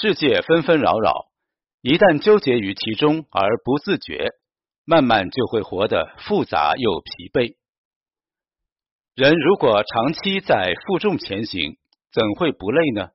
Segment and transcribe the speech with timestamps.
[0.00, 1.26] 世界纷纷扰扰，
[1.80, 4.30] 一旦纠结于其中而不自觉，
[4.84, 7.56] 慢慢就会活得复杂又疲惫。
[9.16, 11.78] 人如果长期在负重前行，
[12.12, 13.10] 怎会不累呢？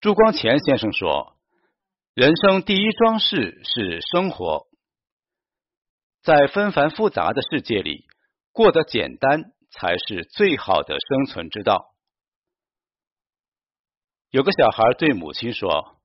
[0.00, 1.36] 朱光潜先生说
[2.14, 4.66] ：“人生第一桩事是生活，
[6.20, 8.06] 在纷繁复杂的世界里，
[8.50, 11.94] 过得简单才是最好的生存之道。”
[14.30, 15.98] 有个小孩对母亲说：“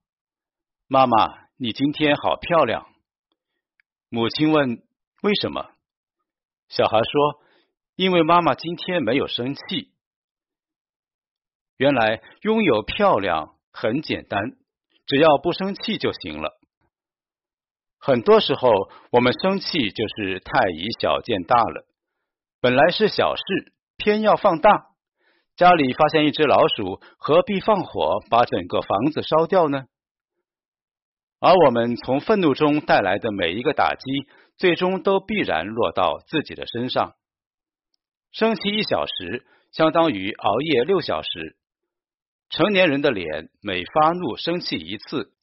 [0.88, 2.88] 妈妈，你今天好漂亮。”
[4.10, 4.84] 母亲问
[5.24, 5.72] ：“为什么？”
[6.70, 7.44] 小孩说。
[7.96, 9.92] 因为妈妈今天没有生气。
[11.78, 14.58] 原来拥有漂亮很简单，
[15.06, 16.60] 只要不生气就行了。
[18.00, 18.72] 很多时候
[19.12, 21.86] 我们生气就是太以小见大了，
[22.62, 24.93] 本来是小事，偏要放大。
[25.56, 29.86] 家里发现一只老鼠，何必放火把整个房子烧掉呢？
[31.40, 34.04] 而我们从愤怒中带来的每一个打击，
[34.58, 37.14] 最终都必然落到自己的身上。
[38.32, 41.56] 生气一小时，相当于熬夜六小时。
[42.50, 45.34] 成年人的脸每发怒生气一次，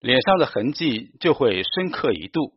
[0.00, 2.52] 脸上的痕迹就会深刻一度。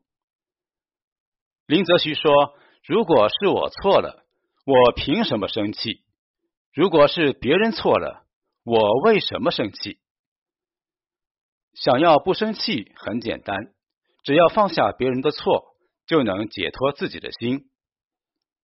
[1.66, 2.56] 林则徐说
[2.88, 4.26] ：“如果是我错了，
[4.66, 6.04] 我凭什么生气？
[6.74, 8.26] 如果是别人错了，
[8.64, 10.00] 我为什么生气？”
[11.74, 13.74] 想要不生气很简单，
[14.24, 15.76] 只要放下别人的错，
[16.06, 17.70] 就能解脱自己的心。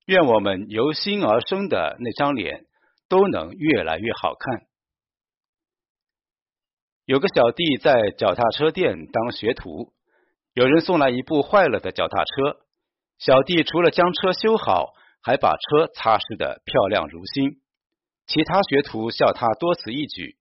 [0.05, 2.65] 愿我们由心而生的那张脸
[3.07, 4.67] 都能越来越好看。
[7.05, 9.93] 有个小弟在脚踏车店当学徒，
[10.53, 12.59] 有人送来一部坏了的脚踏车，
[13.17, 17.61] 小弟除了将车修好，还把车擦拭的漂亮如新。
[18.27, 20.37] 其他学徒笑他多此一举。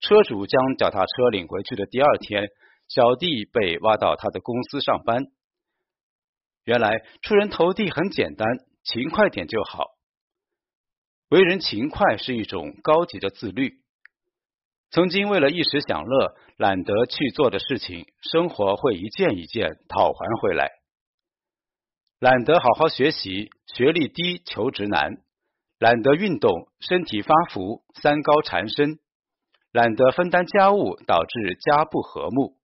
[0.00, 2.48] 车主将脚踏车领回去的第二天，
[2.88, 5.24] 小弟被挖到他的公司上班。
[6.64, 8.46] 原来出人头地很简单。
[8.82, 9.88] 勤快点就好。
[11.28, 13.74] 为人勤快是一种高级的自律。
[14.90, 20.70] 曾经为了一时享乐，懒得去做的事情，生活会一件一件讨还回来。
[22.18, 25.16] 懒得好好学习，学历低，求职难；
[25.80, 29.00] 懒得运动，身体发福，三高缠身；
[29.72, 32.54] 懒得分担家务，导致家不和睦；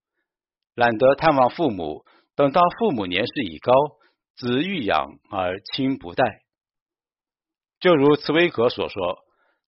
[0.77, 2.05] 懒得探望父母，
[2.37, 3.73] 等到父母年事已高。
[4.39, 6.23] 子欲养而亲不待，
[7.81, 9.21] 就如茨威格所说：“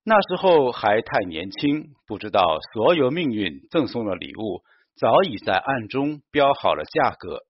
[0.04, 4.60] 那时候还太年轻，不知道所有命运赠送的礼物
[4.94, 7.44] 早已在暗中标好了价格。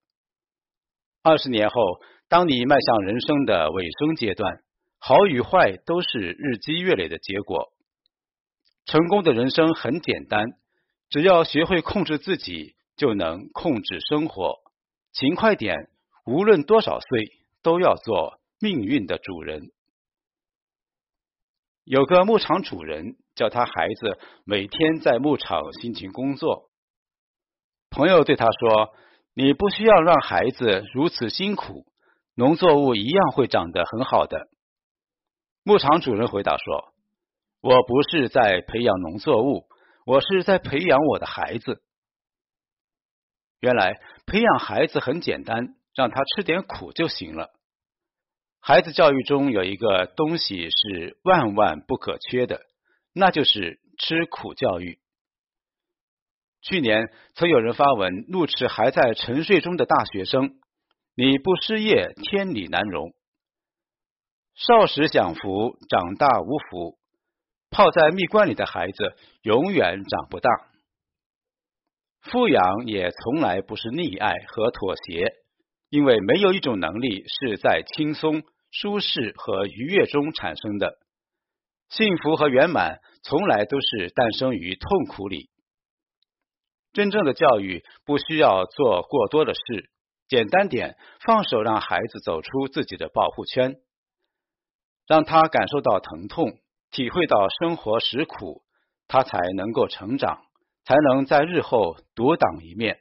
[1.25, 1.83] 二十年后，
[2.29, 4.61] 当你迈向人生的尾声阶段，
[4.99, 7.73] 好与坏都是日积月累的结果。
[8.85, 10.47] 成功的人生很简单，
[11.11, 14.57] 只要学会控制自己，就能控制生活。
[15.13, 15.77] 勤快点。”
[16.29, 17.25] 无论多少岁，
[17.63, 19.71] 都要做命运的主人。
[21.85, 26.69] 有个牧场主人叫他孩子每天在牧场辛勤工作。
[27.89, 28.95] 朋友对他说
[29.33, 31.87] ：“你不需要让孩子如此辛苦，
[32.35, 34.51] 农作物一样会长得很好的。”
[35.63, 36.93] 牧场主人回答说
[37.63, 39.67] ：“我不是在培养农作物，
[40.07, 41.83] 我是在培养我的孩子。
[43.61, 47.51] 原来培养孩子很简单。”让他吃点苦就行了。
[48.61, 52.61] 孩子教育中有一个东西是万万不可缺的，
[53.13, 55.01] 那就是吃苦教育。
[56.63, 60.61] 去年曾有人发文怒斥还在沉睡中的大学生
[61.17, 63.13] ：“你不失业，天理难容。
[64.59, 66.99] 少时享福，长大无福。
[67.71, 70.51] 泡在蜜罐里的孩子永远长不大。
[72.23, 75.33] 富养也从来不是溺爱和妥协。”
[75.91, 80.99] 因为没有一种能力是在轻松、舒适和愉悦中产生的，
[81.89, 85.49] 幸福和圆满从来都是诞生于痛苦里。
[86.93, 89.89] 真正的教育不需要做过多的事，
[90.29, 93.77] 简单点，放手让孩子走出自己的保护圈，
[95.09, 96.59] 让他感受到疼痛，
[96.91, 98.63] 体会到生活实苦，
[99.09, 100.45] 他才能够成长，
[100.85, 103.01] 才能在日后独当一面。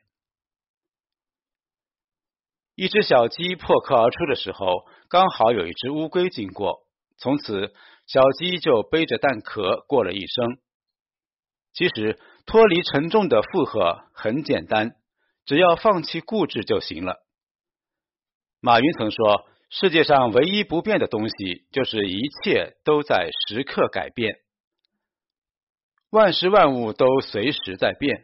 [2.76, 6.88] 一只小鸡破壳而出的时候，刚好有一只乌龟经过，
[7.18, 7.74] 从此
[8.06, 10.60] 小鸡就背着蛋壳过了一生。
[11.74, 14.96] 其实脱离沉重的负荷很简单，
[15.46, 17.18] 只要放弃固执就行了。
[18.62, 24.38] 马云曾说：“世界上唯一不变的东西，就是一切都在时刻改变。
[26.10, 28.24] 万事万物都随时在变。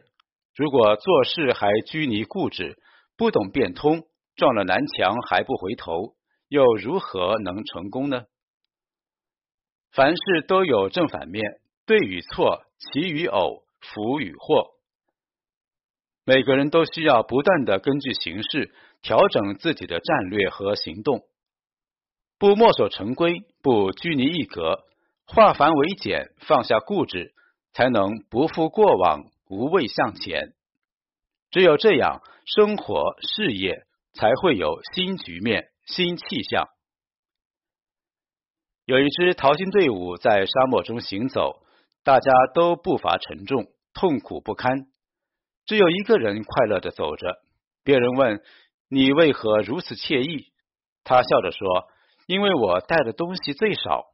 [0.54, 2.78] 如果做事还拘泥固执，
[3.16, 4.04] 不懂变通，
[4.36, 6.14] 撞了南墙还不回头，
[6.48, 8.24] 又如何能成功呢？
[9.92, 14.70] 凡事都有正反面，对与错，奇与偶，福与祸。
[16.24, 21.20] 每个人都需要不断的根据形势调整自己的战略和行动，
[22.44, 24.84] 不墨守成规，不拘泥一格，
[25.26, 27.32] 化繁为简，放下固执，
[27.72, 29.22] 才能不负过往。
[29.48, 30.52] 无畏向前，
[31.50, 36.68] 只有这样，生活事业才会有新局面、新气象。
[38.84, 41.62] 有一支淘金队伍在沙漠中行走，
[42.02, 44.88] 大家都步伐沉重，痛苦不堪。
[45.64, 47.38] 只有一个人快乐的走着。
[47.82, 48.42] 别人问
[48.90, 50.52] ：“你为何如此惬意？”
[51.04, 51.88] 他笑着说
[52.26, 54.06] ：“因为我带的东西最少。”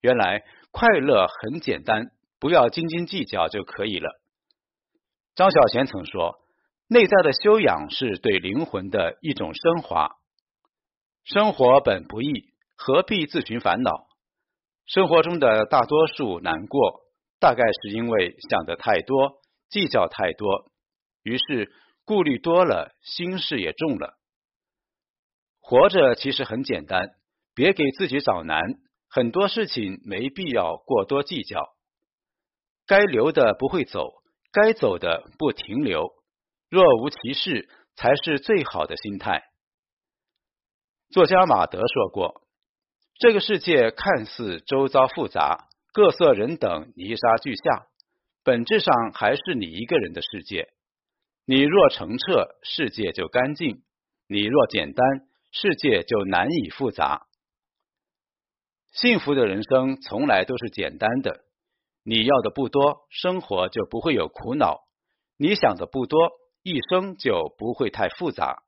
[0.00, 2.10] 原来快乐很简单。
[2.40, 4.20] 不要斤斤计较就可以了。
[5.36, 6.40] 张小娴曾说
[6.90, 10.10] ：“内在的修养是对灵魂的一种升华。
[11.22, 14.08] 生活本不易，何必自寻烦恼？
[14.86, 17.02] 生活中的大多数难过，
[17.38, 20.72] 大概是因为想的太多，计较太多，
[21.22, 21.72] 于是
[22.04, 24.18] 顾虑多了，心事也重了。
[25.72, 27.12] 活着其实很简单，
[27.54, 28.60] 别给自己找难。
[29.08, 31.64] 很多事情没必要过多计较。”
[32.86, 34.12] 该留的不会走，
[34.52, 36.10] 该走的不停留，
[36.68, 39.44] 若无其事才是最好的心态。
[41.08, 42.42] 作家马德说过
[43.18, 47.86] ：“这个世界看似周遭复杂，各色人等泥沙俱下，
[48.44, 50.68] 本质上还是你一个人的世界。
[51.46, 53.76] 你若澄澈，世界就干净；
[54.28, 55.06] 你若简单，
[55.52, 57.28] 世界就难以复杂。
[58.90, 61.44] 幸福的人生从来都是简单的。”
[62.04, 64.88] 你要的不多，生活就不会有苦恼；
[65.36, 66.32] 你想的不多，
[66.64, 68.64] 一生就不会太复杂。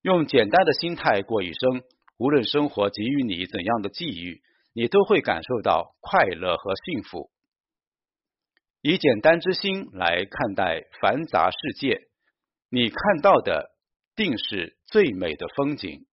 [0.00, 1.82] 用简单的心态过一生，
[2.16, 7.32] 无论生活给予你怎样的际遇，你都会感受到快乐和幸福。
[8.80, 12.06] 以简单之心来看待繁杂世界，
[12.70, 13.72] 你看到的
[14.14, 16.06] 定是最美的风景。